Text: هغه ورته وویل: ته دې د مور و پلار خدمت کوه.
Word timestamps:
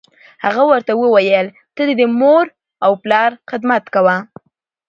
هغه 0.45 0.63
ورته 0.69 0.91
وویل: 0.95 1.47
ته 1.75 1.81
دې 1.87 1.93
د 2.01 2.03
مور 2.19 2.45
و 2.91 2.93
پلار 3.03 3.31
خدمت 3.49 3.83
کوه. 3.93 4.15